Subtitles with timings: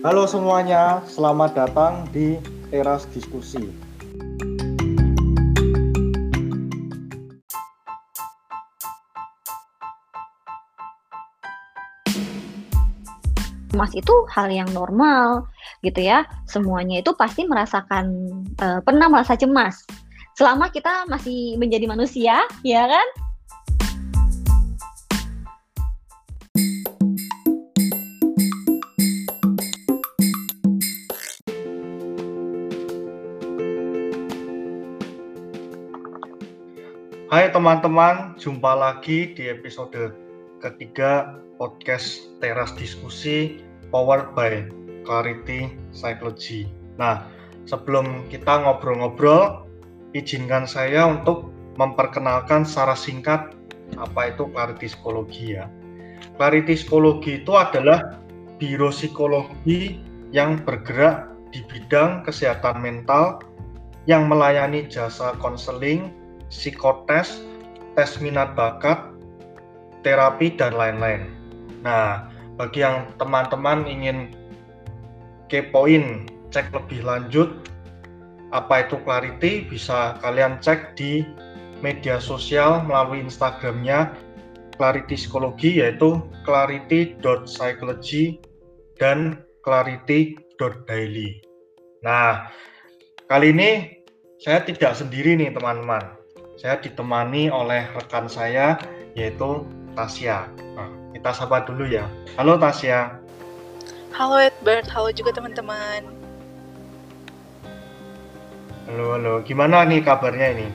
[0.00, 2.40] Halo semuanya, selamat datang di
[2.72, 3.68] Teras Diskusi.
[13.68, 15.44] Cemas itu hal yang normal
[15.84, 16.24] gitu ya.
[16.48, 18.08] Semuanya itu pasti merasakan
[18.56, 19.84] uh, pernah merasa cemas.
[20.32, 23.04] Selama kita masih menjadi manusia, ya kan?
[37.30, 40.18] Hai teman-teman, jumpa lagi di episode
[40.58, 43.62] ketiga podcast Teras Diskusi
[43.94, 44.66] powered by
[45.06, 46.66] Clarity Psychology.
[46.98, 47.30] Nah,
[47.70, 49.62] sebelum kita ngobrol-ngobrol,
[50.10, 53.54] izinkan saya untuk memperkenalkan secara singkat
[53.94, 55.70] apa itu Clarity Psikologi ya.
[56.34, 58.18] Clarity Psikologi itu adalah
[58.58, 60.02] biro psikologi
[60.34, 63.38] yang bergerak di bidang kesehatan mental
[64.10, 66.10] yang melayani jasa konseling,
[66.50, 67.40] psikotes,
[67.94, 68.98] tes minat bakat,
[70.02, 71.30] terapi, dan lain-lain.
[71.86, 72.26] Nah,
[72.58, 74.34] bagi yang teman-teman ingin
[75.48, 77.48] kepoin, cek lebih lanjut
[78.50, 81.22] apa itu Clarity, bisa kalian cek di
[81.80, 84.10] media sosial melalui Instagramnya
[84.74, 88.42] Clarity Psikologi yaitu clarity.psychology
[88.98, 91.30] dan clarity.daily.
[92.02, 92.50] Nah,
[93.30, 94.02] kali ini
[94.42, 96.19] saya tidak sendiri nih teman-teman
[96.60, 98.76] saya ditemani oleh rekan saya
[99.16, 99.64] yaitu
[99.96, 100.44] Tasya.
[100.76, 102.04] Nah, kita sapa dulu ya.
[102.36, 103.16] Halo Tasya.
[104.12, 106.04] Halo Edward, halo juga teman-teman.
[108.84, 109.34] Halo, halo.
[109.40, 110.68] Gimana nih kabarnya ini?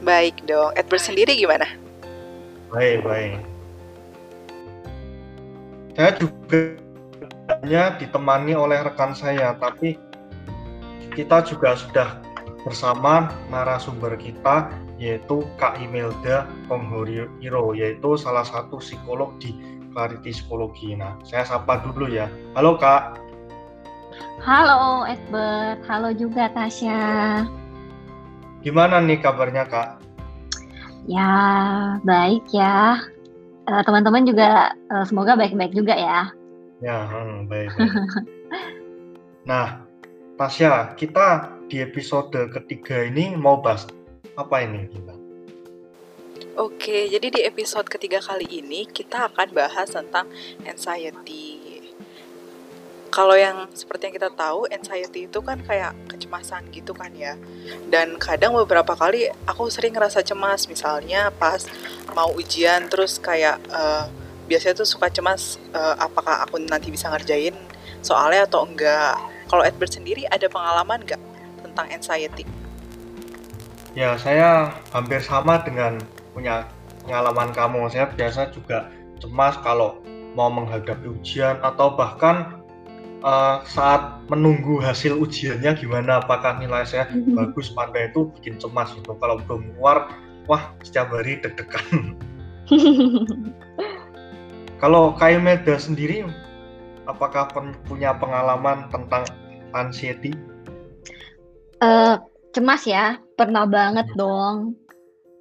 [0.00, 0.72] Baik dong.
[0.72, 1.68] Edward sendiri gimana?
[2.72, 3.36] Baik, baik.
[6.00, 6.80] Saya juga
[7.60, 10.00] hanya ditemani oleh rekan saya, tapi
[11.12, 12.24] kita juga sudah
[12.64, 19.52] bersama narasumber kita yaitu Kak Imelda Konghoriro yaitu salah satu psikolog di
[19.92, 20.92] Clarity Psikologi.
[20.92, 22.28] Nah, saya sapa dulu ya.
[22.52, 23.16] Halo Kak.
[24.44, 27.00] Halo Edward, halo juga Tasya.
[28.60, 30.04] Gimana nih kabarnya Kak?
[31.08, 31.32] Ya,
[32.04, 33.00] baik ya.
[33.66, 34.48] Eh, teman-teman uh, juga
[34.92, 36.20] uh, semoga baik-baik juga ya.
[36.84, 37.72] Ya, hmm, baik.
[37.72, 37.90] baik.
[39.50, 39.86] nah,
[40.36, 43.88] Tasya, kita di episode ketiga ini mau bahas
[44.36, 45.14] apa ini kita?
[46.56, 50.28] Oke, jadi di episode ketiga kali ini kita akan bahas tentang
[50.64, 51.60] anxiety.
[53.12, 57.36] Kalau yang seperti yang kita tahu, anxiety itu kan kayak kecemasan gitu kan ya.
[57.88, 61.64] Dan kadang beberapa kali aku sering ngerasa cemas, misalnya pas
[62.12, 64.08] mau ujian terus kayak uh,
[64.48, 67.56] biasanya tuh suka cemas uh, apakah aku nanti bisa ngerjain
[68.00, 69.16] soalnya atau enggak.
[69.48, 71.20] Kalau Edward sendiri ada pengalaman nggak
[71.64, 72.48] tentang anxiety?
[73.96, 75.96] Ya, saya hampir sama dengan
[76.36, 76.68] punya
[77.08, 77.88] pengalaman kamu.
[77.88, 78.92] Saya biasa juga
[79.24, 80.04] cemas kalau
[80.36, 82.60] mau menghadapi ujian atau bahkan
[83.24, 89.16] uh, saat menunggu hasil ujiannya gimana apakah nilai saya bagus pandai itu bikin cemas gitu
[89.16, 90.12] kalau belum keluar
[90.44, 92.20] wah setiap hari deg-degan
[94.84, 96.28] kalau Kak Meda sendiri
[97.08, 97.48] apakah
[97.88, 99.24] punya pengalaman tentang
[99.72, 100.34] anxiety?
[101.80, 102.20] Uh,
[102.56, 104.16] cemas ya, pernah banget hmm.
[104.16, 104.56] dong.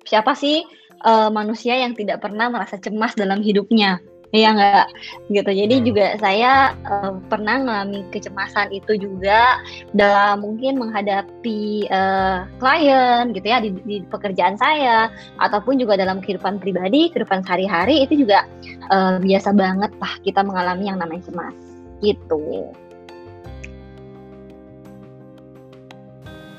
[0.04, 0.62] Siapa sih
[1.08, 4.04] uh, manusia yang tidak pernah merasa cemas dalam hidupnya?
[4.36, 4.88] Iya enggak
[5.32, 5.52] gitu.
[5.56, 5.86] Jadi hmm.
[5.88, 9.64] juga saya uh, pernah mengalami kecemasan itu juga
[9.96, 15.08] dalam mungkin menghadapi uh, klien gitu ya di, di pekerjaan saya
[15.40, 18.44] ataupun juga dalam kehidupan pribadi, kehidupan sehari-hari itu juga
[18.92, 21.56] uh, biasa banget lah kita mengalami yang namanya cemas
[22.04, 22.76] gitu.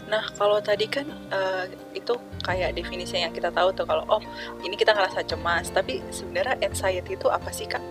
[0.06, 2.14] Nah, kalau tadi kan uh, itu
[2.46, 4.22] kayak definisi yang kita tahu tuh kalau oh
[4.62, 7.82] ini kita ngerasa cemas, tapi sebenarnya anxiety itu apa sih kak?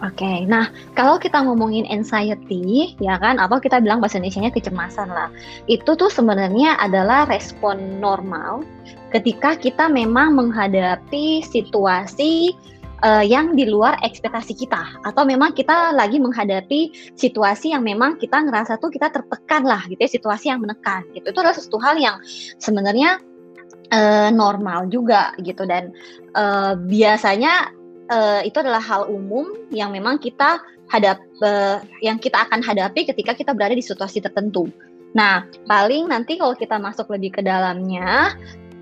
[0.00, 5.12] Oke, okay, nah kalau kita ngomongin anxiety, ya kan, apa kita bilang bahasa Indonesia-nya kecemasan
[5.12, 5.28] lah.
[5.68, 8.64] Itu tuh sebenarnya adalah respon normal
[9.12, 12.56] ketika kita memang menghadapi situasi
[13.02, 15.02] uh, yang di luar ekspektasi kita.
[15.04, 20.00] Atau memang kita lagi menghadapi situasi yang memang kita ngerasa tuh kita tertekan lah gitu
[20.00, 21.32] ya situasi yang menekan gitu.
[21.32, 22.16] Itu adalah sesuatu hal yang
[22.60, 23.20] sebenarnya
[23.92, 25.64] uh, normal juga gitu.
[25.64, 25.92] Dan
[26.36, 27.72] uh, biasanya
[28.10, 30.60] uh, itu adalah hal umum yang memang kita
[30.90, 34.68] hadap uh, yang kita akan hadapi ketika kita berada di situasi tertentu.
[35.10, 38.34] Nah, paling nanti kalau kita masuk lebih ke dalamnya,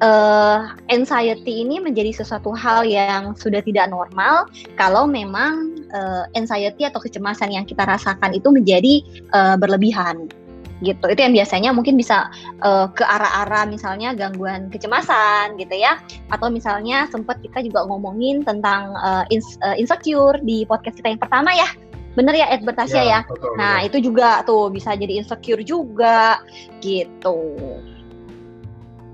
[0.03, 4.47] uh, anxiety ini menjadi sesuatu hal yang sudah tidak normal
[4.79, 9.03] kalau memang uh, anxiety atau kecemasan yang kita rasakan itu menjadi
[9.35, 10.31] uh, berlebihan
[10.79, 11.11] gitu.
[11.11, 12.31] Itu yang biasanya mungkin bisa
[12.63, 15.99] uh, ke arah-arah misalnya gangguan kecemasan gitu ya.
[16.31, 19.27] Atau misalnya sempat kita juga ngomongin tentang uh,
[19.75, 21.67] insecure di podcast kita yang pertama ya.
[22.15, 23.11] Bener ya Ed Bertasya ya?
[23.11, 23.21] ya?
[23.27, 23.87] Betul, nah, ya.
[23.87, 26.43] itu juga tuh bisa jadi insecure juga
[26.83, 27.39] gitu.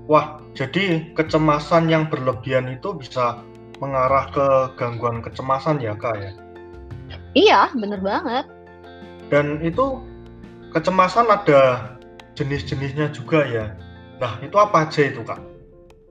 [0.05, 3.41] Wah, jadi kecemasan yang berlebihan itu bisa
[3.81, 4.47] mengarah ke
[4.77, 6.31] gangguan kecemasan ya, Kak ya?
[7.33, 8.45] Iya, bener banget.
[9.33, 9.99] Dan itu
[10.71, 11.91] kecemasan ada
[12.37, 13.65] jenis-jenisnya juga ya.
[14.21, 15.41] Nah, itu apa aja itu, Kak?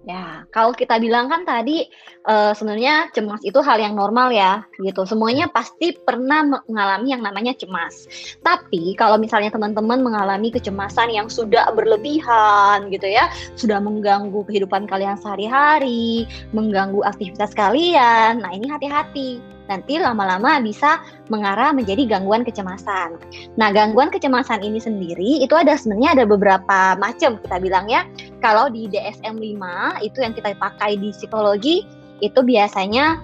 [0.05, 1.89] Ya, kalau kita bilang kan tadi
[2.29, 5.09] uh, sebenarnya cemas itu hal yang normal ya, gitu.
[5.09, 8.05] Semuanya pasti pernah mengalami yang namanya cemas.
[8.45, 15.17] Tapi kalau misalnya teman-teman mengalami kecemasan yang sudah berlebihan, gitu ya, sudah mengganggu kehidupan kalian
[15.17, 21.01] sehari-hari, mengganggu aktivitas kalian, nah ini hati-hati nanti lama-lama bisa
[21.33, 23.17] mengarah menjadi gangguan kecemasan.
[23.57, 28.05] Nah, gangguan kecemasan ini sendiri itu ada sebenarnya ada beberapa macam kita bilang ya.
[28.45, 29.63] Kalau di DSM-5
[30.05, 31.85] itu yang kita pakai di psikologi
[32.23, 33.21] itu biasanya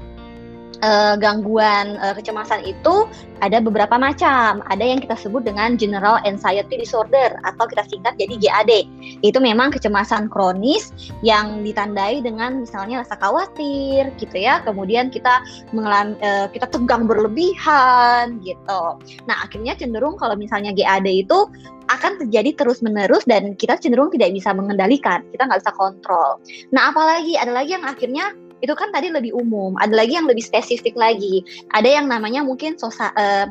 [0.82, 3.09] uh, gangguan uh, kecemasan itu
[3.41, 4.61] ada beberapa macam.
[4.69, 8.73] Ada yang kita sebut dengan General Anxiety Disorder atau kita singkat jadi GAD.
[9.25, 10.93] Itu memang kecemasan kronis
[11.25, 14.61] yang ditandai dengan misalnya rasa khawatir gitu ya.
[14.65, 15.41] Kemudian kita
[15.73, 18.83] mengalami uh, kita tegang berlebihan gitu.
[19.25, 21.49] Nah, akhirnya cenderung kalau misalnya GAD itu
[21.91, 26.38] akan terjadi terus-menerus dan kita cenderung tidak bisa mengendalikan, kita nggak bisa kontrol.
[26.71, 28.31] Nah, apalagi ada lagi yang akhirnya
[28.61, 29.77] itu kan tadi lebih umum.
[29.81, 31.45] Ada lagi yang lebih spesifik lagi.
[31.73, 33.49] Ada yang namanya mungkin sosa, uh,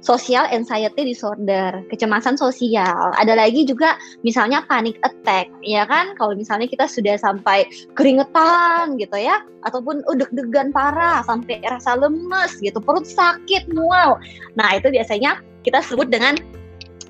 [0.00, 3.12] social anxiety disorder, kecemasan sosial.
[3.20, 6.16] Ada lagi juga misalnya panic attack, ya kan?
[6.16, 12.56] Kalau misalnya kita sudah sampai keringetan gitu ya, ataupun uh, deg-degan parah, sampai rasa lemes
[12.64, 14.16] gitu, perut sakit, mual.
[14.56, 16.40] Nah, itu biasanya kita sebut dengan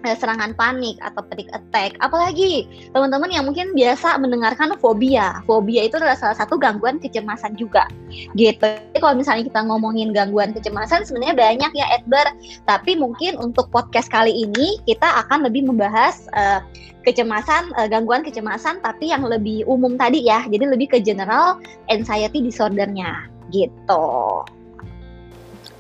[0.05, 1.97] serangan panik atau panic attack.
[2.01, 5.45] Apalagi teman-teman yang mungkin biasa mendengarkan fobia.
[5.45, 7.87] Fobia itu adalah salah satu gangguan kecemasan juga.
[8.35, 8.61] Gitu.
[8.61, 12.33] Jadi kalau misalnya kita ngomongin gangguan kecemasan sebenarnya banyak ya Edgar.
[12.65, 16.65] Tapi mungkin untuk podcast kali ini kita akan lebih membahas uh,
[17.05, 20.45] kecemasan, uh, gangguan kecemasan tapi yang lebih umum tadi ya.
[20.49, 21.61] Jadi lebih ke general
[21.93, 24.45] anxiety disordernya gitu.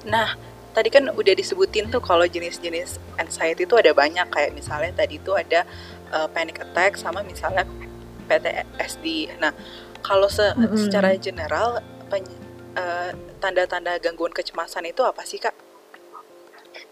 [0.08, 0.32] Nah,
[0.70, 5.34] tadi kan udah disebutin tuh kalau jenis-jenis anxiety itu ada banyak kayak misalnya tadi itu
[5.34, 5.66] ada
[6.14, 7.66] uh, panic attack sama misalnya
[8.30, 9.34] PTSD.
[9.42, 9.50] Nah,
[10.06, 10.78] kalau se mm -hmm.
[10.78, 11.82] secara general
[12.78, 13.10] uh,
[13.42, 15.54] tanda-tanda gangguan kecemasan itu apa sih, Kak?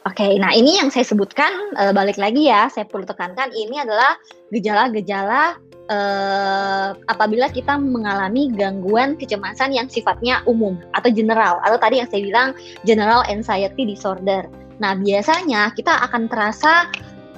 [0.06, 3.78] Oke, okay, nah ini yang saya sebutkan uh, balik lagi ya, saya perlu tekankan ini
[3.78, 4.18] adalah
[4.50, 12.08] gejala-gejala uh, apabila kita mengalami gangguan kecemasan yang sifatnya umum atau general atau tadi yang
[12.08, 12.48] saya bilang
[12.84, 14.46] general anxiety disorder.
[14.78, 16.86] Nah, biasanya kita akan terasa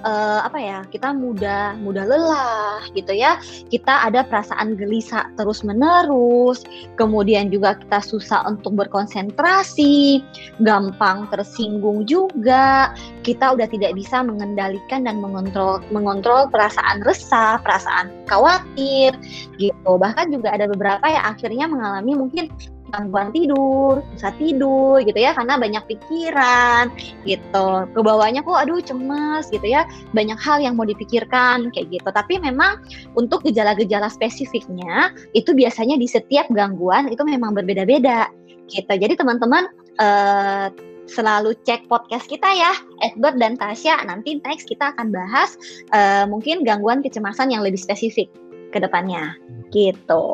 [0.04, 3.38] uh, apa ya kita mudah mudah lelah gitu ya.
[3.68, 6.64] Kita ada perasaan gelisah terus menerus
[6.96, 10.24] kemudian juga kita susah untuk berkonsentrasi.
[10.62, 12.92] Gampang tersinggung juga.
[13.22, 19.14] Kita udah tidak bisa mengendalikan dan mengontrol mengontrol perasaan resah perasaan khawatir
[19.60, 19.92] gitu.
[20.00, 22.48] Bahkan juga ada beberapa yang akhirnya mengalami mungkin
[22.90, 26.90] gangguan tidur, bisa tidur gitu ya karena banyak pikiran
[27.24, 27.66] gitu.
[27.90, 29.86] Ke bawahnya kok aduh cemas gitu ya.
[30.12, 32.08] Banyak hal yang mau dipikirkan kayak gitu.
[32.10, 32.82] Tapi memang
[33.14, 38.28] untuk gejala-gejala spesifiknya itu biasanya di setiap gangguan itu memang berbeda-beda
[38.70, 38.92] gitu.
[38.94, 39.66] Jadi teman-teman
[39.98, 40.70] uh,
[41.10, 44.06] selalu cek podcast kita ya, Edward dan Tasya.
[44.06, 45.58] Nanti next kita akan bahas
[45.90, 48.30] uh, mungkin gangguan kecemasan yang lebih spesifik
[48.70, 49.34] ke depannya.
[49.74, 50.26] Gitu.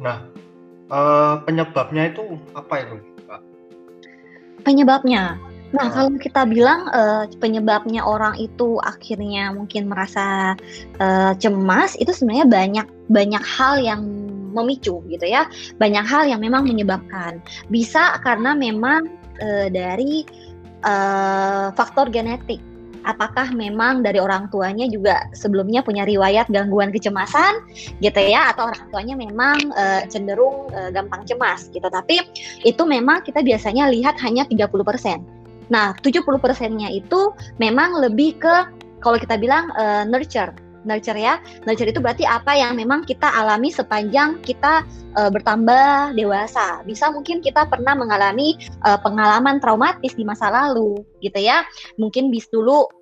[0.00, 0.29] Nah,
[0.90, 3.40] uh, penyebabnya itu apa itu, Pak?
[4.66, 5.38] Penyebabnya.
[5.70, 5.90] Nah, uh.
[5.94, 10.58] kalau kita bilang uh, penyebabnya orang itu akhirnya mungkin merasa
[10.98, 14.02] uh, cemas, itu sebenarnya banyak banyak hal yang
[14.50, 15.46] memicu gitu ya.
[15.78, 17.38] Banyak hal yang memang menyebabkan.
[17.70, 19.06] Bisa karena memang
[19.40, 20.26] uh, dari
[20.82, 22.60] uh, faktor genetik
[23.04, 27.64] apakah memang dari orang tuanya juga sebelumnya punya riwayat gangguan kecemasan
[28.00, 28.52] gitu ya?
[28.52, 31.86] Atau orang tuanya memang uh, cenderung uh, gampang cemas gitu.
[31.86, 32.20] Tapi
[32.64, 34.70] itu memang kita biasanya lihat hanya 30%.
[35.70, 37.30] Nah, 70%-nya itu
[37.62, 38.54] memang lebih ke
[39.00, 40.52] kalau kita bilang uh, nurture
[40.84, 41.42] nurture ya.
[41.66, 44.84] Nurture itu berarti apa yang memang kita alami sepanjang kita
[45.16, 46.84] uh, bertambah dewasa.
[46.84, 51.64] Bisa mungkin kita pernah mengalami uh, pengalaman traumatis di masa lalu gitu ya.
[51.96, 52.99] Mungkin bis dulu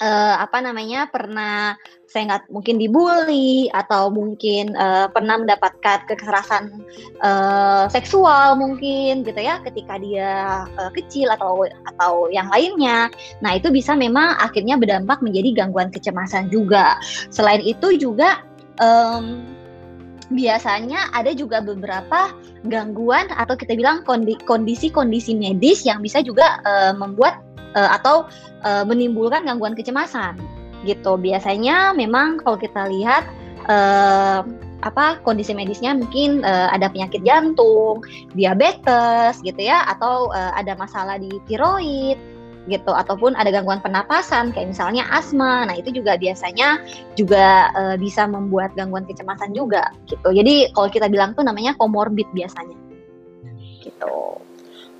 [0.00, 6.82] uh, apa namanya pernah saya nggak mungkin dibully atau mungkin uh, pernah mendapatkan kekerasan
[7.18, 13.10] uh, seksual mungkin gitu ya ketika dia uh, kecil atau atau yang lainnya.
[13.42, 16.98] Nah itu bisa memang akhirnya berdampak menjadi gangguan kecemasan juga.
[17.34, 18.46] Selain itu juga
[18.78, 19.42] um,
[20.32, 22.32] biasanya ada juga beberapa
[22.64, 24.06] gangguan atau kita bilang
[24.46, 27.42] kondisi-kondisi medis yang bisa juga uh, membuat
[27.74, 28.26] uh, atau
[28.64, 30.38] uh, menimbulkan gangguan kecemasan
[30.88, 31.18] gitu.
[31.18, 33.26] Biasanya memang kalau kita lihat
[33.68, 34.42] uh,
[34.84, 38.04] apa kondisi medisnya mungkin uh, ada penyakit jantung,
[38.36, 42.20] diabetes gitu ya atau uh, ada masalah di tiroid
[42.64, 45.68] gitu ataupun ada gangguan pernapasan kayak misalnya asma.
[45.68, 46.80] Nah, itu juga biasanya
[47.16, 50.32] juga uh, bisa membuat gangguan kecemasan juga gitu.
[50.32, 52.76] Jadi kalau kita bilang tuh namanya komorbid biasanya.
[53.84, 54.16] Gitu.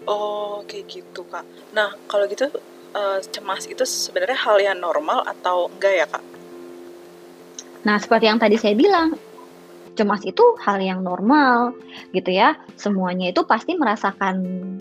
[0.05, 1.45] Oh, kayak gitu, Kak.
[1.73, 2.49] Nah, kalau gitu
[2.93, 6.25] uh, cemas itu sebenarnya hal yang normal atau enggak ya, Kak?
[7.85, 9.17] Nah, seperti yang tadi saya bilang,
[9.95, 11.73] cemas itu hal yang normal
[12.13, 12.59] gitu ya.
[12.77, 14.37] Semuanya itu pasti merasakan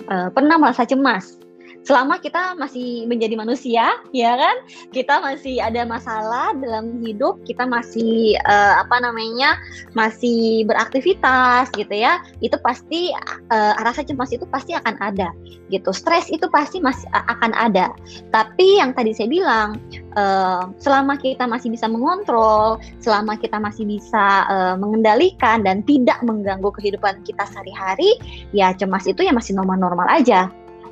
[0.09, 1.37] uh, pernah merasa cemas
[1.83, 3.85] selama kita masih menjadi manusia,
[4.15, 4.55] ya kan?
[4.91, 9.55] Kita masih ada masalah dalam hidup, kita masih uh, apa namanya?
[9.93, 12.23] masih beraktivitas gitu ya.
[12.39, 13.11] Itu pasti
[13.51, 15.29] uh, rasa cemas itu pasti akan ada
[15.69, 15.91] gitu.
[15.91, 17.91] Stres itu pasti masih akan ada.
[18.31, 19.77] Tapi yang tadi saya bilang,
[20.15, 26.69] uh, selama kita masih bisa mengontrol, selama kita masih bisa uh, mengendalikan dan tidak mengganggu
[26.73, 28.17] kehidupan kita sehari-hari,
[28.55, 30.49] ya cemas itu ya masih normal-normal aja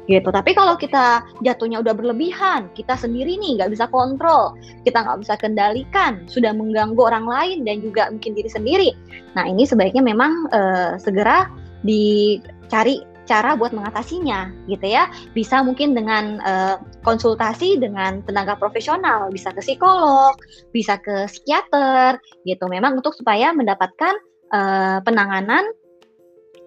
[0.10, 0.30] gitu.
[0.30, 5.34] Tapi kalau kita jatuhnya udah berlebihan, kita sendiri nih nggak bisa kontrol, kita nggak bisa
[5.38, 8.90] kendalikan, sudah mengganggu orang lain dan juga mungkin diri sendiri.
[9.38, 11.50] Nah ini sebaiknya memang uh, segera
[11.86, 19.54] dicari cara buat mengatasinya gitu ya bisa mungkin dengan uh, konsultasi dengan tenaga profesional bisa
[19.54, 20.36] ke psikolog
[20.76, 24.18] bisa ke psikiater gitu memang untuk supaya mendapatkan
[24.52, 25.64] uh, penanganan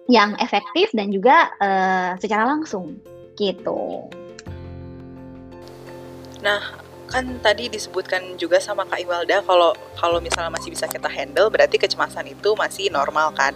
[0.09, 2.97] yang efektif dan juga uh, secara langsung
[3.35, 4.07] gitu.
[6.41, 6.61] Nah,
[7.05, 11.77] kan tadi disebutkan juga sama Kak Iwalda kalau kalau misalnya masih bisa kita handle berarti
[11.77, 13.53] kecemasan itu masih normal kan.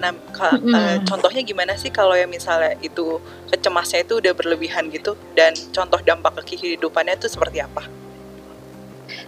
[0.00, 0.72] Nah, ka, mm -hmm.
[0.72, 3.20] uh, contohnya gimana sih kalau yang misalnya itu
[3.52, 7.84] kecemasnya itu udah berlebihan gitu dan contoh dampak ke kehidupannya itu seperti apa?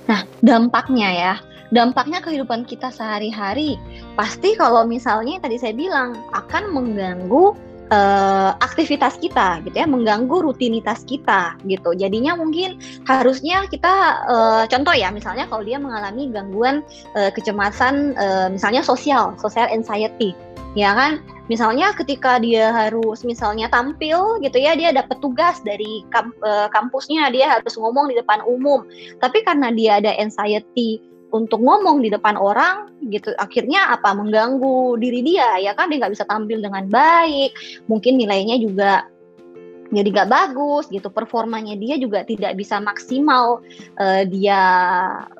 [0.08, 1.34] Nah, dampaknya ya,
[1.72, 3.76] dampaknya kehidupan kita sehari-hari
[4.16, 7.52] pasti kalau misalnya tadi saya bilang akan mengganggu
[7.92, 11.92] uh, aktivitas kita gitu ya mengganggu rutinitas kita gitu.
[11.92, 16.80] Jadinya mungkin harusnya kita uh, contoh ya misalnya kalau dia mengalami gangguan
[17.12, 20.32] uh, kecemasan uh, misalnya sosial social anxiety
[20.72, 21.20] ya kan?
[21.52, 26.32] Misalnya ketika dia harus misalnya tampil gitu ya dia dapat tugas dari kamp,
[26.72, 28.88] kampusnya dia harus ngomong di depan umum.
[29.20, 33.32] Tapi karena dia ada anxiety untuk ngomong di depan orang gitu.
[33.40, 34.12] Akhirnya apa?
[34.12, 35.88] Mengganggu diri dia ya kan?
[35.88, 37.56] Dia nggak bisa tampil dengan baik.
[37.88, 39.08] Mungkin nilainya juga
[39.92, 41.08] jadi nggak bagus gitu.
[41.08, 43.64] Performanya dia juga tidak bisa maksimal
[44.00, 44.60] uh, dia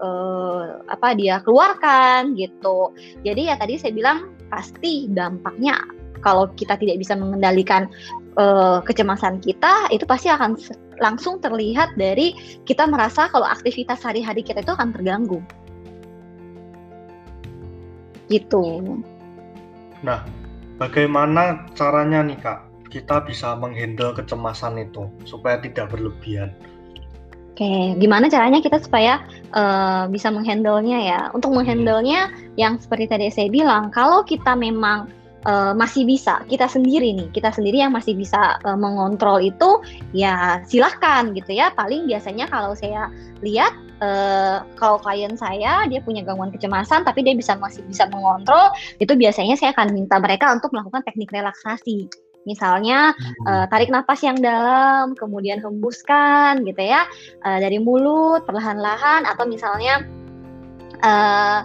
[0.00, 2.92] uh, apa dia keluarkan gitu.
[3.22, 5.76] Jadi ya tadi saya bilang pasti dampaknya
[6.22, 7.90] kalau kita tidak bisa mengendalikan
[8.38, 10.54] uh, kecemasan kita itu pasti akan
[11.02, 15.42] langsung terlihat dari kita merasa kalau aktivitas sehari-hari kita itu akan terganggu
[18.32, 18.80] gitu.
[20.00, 20.24] Nah,
[20.80, 26.52] bagaimana caranya nih kak kita bisa menghandle kecemasan itu supaya tidak berlebihan?
[27.52, 29.20] Oke, gimana caranya kita supaya
[29.52, 31.20] uh, bisa menghandlenya ya?
[31.36, 35.12] Untuk menghandlenya, yang seperti tadi saya bilang, kalau kita memang
[35.44, 39.84] uh, masih bisa, kita sendiri nih, kita sendiri yang masih bisa uh, mengontrol itu,
[40.16, 41.68] ya silahkan gitu ya.
[41.76, 43.12] Paling biasanya kalau saya
[43.44, 48.74] lihat uh, kalau klien saya dia punya gangguan kecemasan tapi dia bisa masih bisa mengontrol
[48.98, 52.10] itu biasanya saya akan minta mereka untuk melakukan teknik relaksasi
[52.42, 53.46] misalnya hmm.
[53.46, 57.06] uh, tarik nafas yang dalam kemudian hembuskan gitu ya
[57.46, 60.02] uh, dari mulut perlahan-lahan atau misalnya
[61.06, 61.62] uh,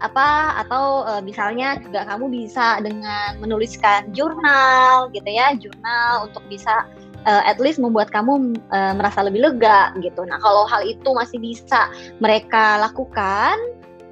[0.00, 6.88] apa atau uh, misalnya juga kamu bisa dengan menuliskan jurnal gitu ya jurnal untuk bisa
[7.26, 10.24] uh, at least membuat kamu uh, merasa lebih lega gitu.
[10.28, 11.90] Nah kalau hal itu masih bisa
[12.22, 13.56] mereka lakukan,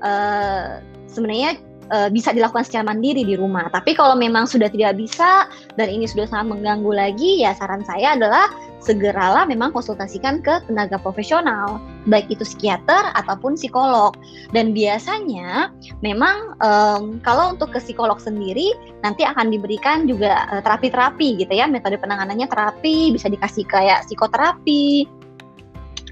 [0.03, 1.61] uh, sebenarnya
[1.91, 3.69] uh, bisa dilakukan secara mandiri di rumah.
[3.69, 8.17] Tapi kalau memang sudah tidak bisa dan ini sudah sangat mengganggu lagi, ya saran saya
[8.17, 14.15] adalah segeralah memang konsultasikan ke tenaga profesional, baik itu psikiater ataupun psikolog.
[14.55, 21.39] Dan biasanya memang um, kalau untuk ke psikolog sendiri nanti akan diberikan juga terapi-terapi uh,
[21.43, 25.11] gitu ya, metode penanganannya terapi, bisa dikasih kayak psikoterapi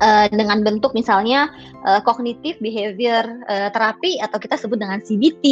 [0.00, 1.52] uh, dengan bentuk misalnya
[1.84, 2.00] uh,
[2.60, 5.44] behavior uh, terapi atau kita sebut dengan CBT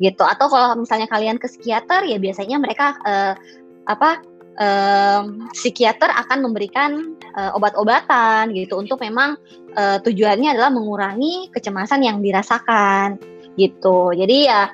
[0.00, 3.34] gitu atau kalau misalnya kalian ke psikiater ya biasanya mereka uh,
[3.84, 4.24] apa
[4.58, 9.36] um, psikiater akan memberikan uh, obat-obatan gitu untuk memang
[9.76, 13.18] uh, tujuannya adalah mengurangi kecemasan yang dirasakan
[13.54, 14.10] gitu.
[14.14, 14.70] Jadi ya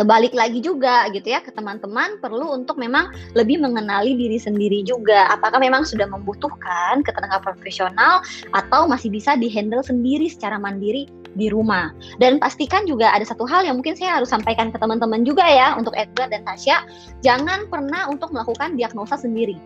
[0.00, 5.28] balik lagi juga gitu ya ke teman-teman perlu untuk memang lebih mengenali diri sendiri juga
[5.28, 8.24] apakah memang sudah membutuhkan ke tenaga profesional
[8.56, 11.04] atau masih bisa dihandle sendiri secara mandiri
[11.36, 11.92] di rumah.
[12.20, 15.72] Dan pastikan juga ada satu hal yang mungkin saya harus sampaikan ke teman-teman juga ya
[15.76, 16.84] untuk Edgar dan Tasya,
[17.24, 19.56] jangan pernah untuk melakukan diagnosa sendiri.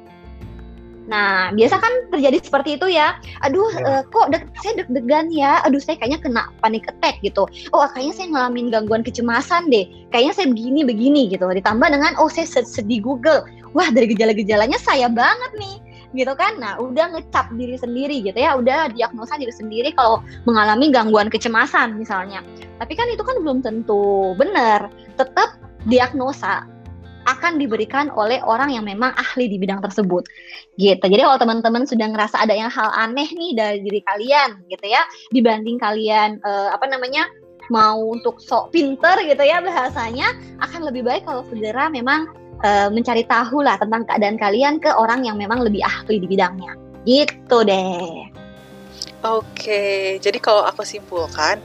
[1.06, 3.18] Nah, biasa kan terjadi seperti itu ya.
[3.46, 4.02] Aduh, ya.
[4.02, 5.62] uh, kok de saya deg-degan ya.
[5.62, 7.46] Aduh, saya kayaknya kena panic attack gitu.
[7.70, 9.86] Oh, kayaknya saya ngalamin gangguan kecemasan deh.
[10.10, 11.46] Kayaknya saya begini-begini gitu.
[11.46, 13.46] Ditambah dengan oh, saya sedih Google.
[13.74, 15.76] Wah, dari gejala-gejalanya saya banget nih
[16.16, 20.88] gitu kan nah udah ngecap diri sendiri gitu ya udah diagnosa diri sendiri kalau mengalami
[20.88, 22.40] gangguan kecemasan misalnya
[22.80, 24.88] tapi kan itu kan belum tentu benar
[25.20, 26.64] tetap diagnosa
[27.26, 30.24] akan diberikan oleh orang yang memang ahli di bidang tersebut
[30.78, 34.86] gitu jadi kalau teman-teman sudah ngerasa ada yang hal aneh nih dari diri kalian gitu
[34.86, 35.02] ya
[35.34, 37.26] dibanding kalian uh, apa namanya
[37.70, 40.30] mau untuk sok pinter gitu ya bahasanya
[40.62, 42.30] akan lebih baik kalau segera memang
[42.62, 46.72] uh, mencari tahu lah tentang keadaan kalian ke orang yang memang lebih ahli di bidangnya.
[47.04, 48.30] Gitu deh.
[49.26, 51.58] Oke, jadi kalau aku simpulkan,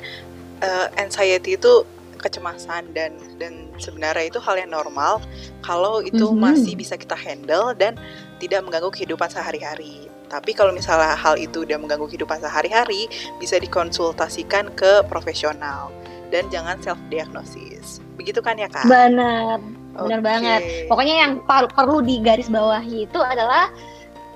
[0.66, 1.86] uh, anxiety itu
[2.22, 5.20] kecemasan dan dan sebenarnya itu hal yang normal
[5.66, 6.46] kalau itu mm -hmm.
[6.46, 7.98] masih bisa kita handle dan
[8.38, 10.10] tidak mengganggu kehidupan sehari-hari.
[10.32, 15.92] Tapi kalau misalnya hal itu udah mengganggu kehidupan sehari-hari, bisa dikonsultasikan ke profesional
[16.32, 18.00] dan jangan self diagnosis.
[18.16, 18.88] Begitu kan ya, Kak?
[18.88, 19.60] Benar.
[19.92, 20.24] Benar okay.
[20.24, 20.62] banget.
[20.88, 23.68] Pokoknya yang perlu digaris bawahi itu adalah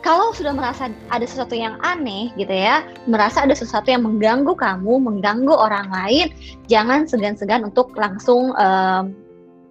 [0.06, 5.02] kalau sudah merasa ada sesuatu yang aneh gitu ya, merasa ada sesuatu yang mengganggu kamu,
[5.02, 6.30] mengganggu orang lain,
[6.70, 9.18] jangan segan-segan untuk langsung um,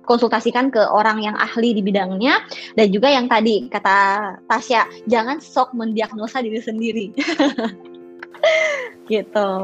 [0.02, 2.42] konsultasikan ke orang yang ahli di bidangnya
[2.74, 3.96] dan juga yang tadi kata
[4.50, 7.06] Tasya, jangan sok mendiagnosa diri sendiri.
[9.08, 9.62] gitu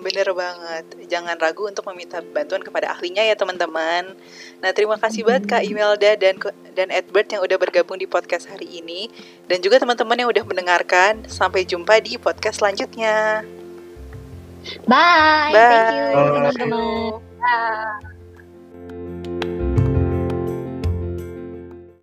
[0.00, 0.84] bener banget.
[1.06, 4.16] Jangan ragu untuk meminta bantuan kepada ahlinya ya teman-teman.
[4.62, 6.38] Nah terima kasih banget Kak Imelda dan
[6.74, 9.10] dan Edward yang udah bergabung di podcast hari ini.
[9.46, 11.26] Dan juga teman-teman yang udah mendengarkan.
[11.26, 13.46] Sampai jumpa di podcast selanjutnya.
[14.84, 15.54] Bye.
[15.54, 16.12] Bye.
[16.12, 17.12] Thank you teman-teman.
[17.38, 18.17] Bye.